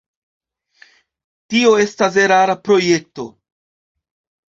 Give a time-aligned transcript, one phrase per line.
[1.55, 3.31] Tio estas erara projekto.